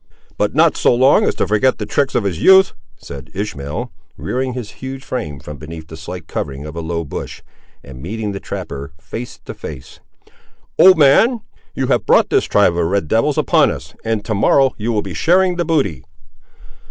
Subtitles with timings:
[0.35, 4.53] "But not so long as to forget the tricks of his youth," said Ishmael, rearing
[4.53, 7.43] his huge frame from beneath the slight covering of a low bush,
[7.83, 9.99] and meeting the trapper, face to face;
[10.79, 11.41] "old man,
[11.75, 15.03] you have brought this tribe of red devils upon us, and to morrow you will
[15.03, 16.03] be sharing the booty."